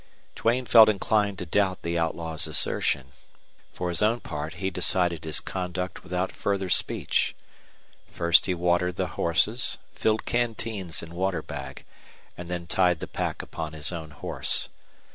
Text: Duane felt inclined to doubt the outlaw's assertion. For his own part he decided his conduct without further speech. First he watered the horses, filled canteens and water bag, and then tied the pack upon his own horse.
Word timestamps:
Duane 0.35 0.65
felt 0.65 0.89
inclined 0.89 1.37
to 1.37 1.45
doubt 1.45 1.83
the 1.83 1.95
outlaw's 1.95 2.47
assertion. 2.47 3.11
For 3.71 3.89
his 3.89 4.01
own 4.01 4.19
part 4.19 4.55
he 4.55 4.71
decided 4.71 5.23
his 5.23 5.39
conduct 5.39 6.01
without 6.03 6.31
further 6.31 6.69
speech. 6.69 7.35
First 8.09 8.47
he 8.47 8.55
watered 8.55 8.95
the 8.95 9.09
horses, 9.13 9.77
filled 9.93 10.25
canteens 10.25 11.03
and 11.03 11.13
water 11.13 11.43
bag, 11.43 11.85
and 12.35 12.47
then 12.47 12.65
tied 12.65 12.99
the 12.99 13.05
pack 13.05 13.43
upon 13.43 13.73
his 13.73 13.91
own 13.91 14.09
horse. 14.09 14.69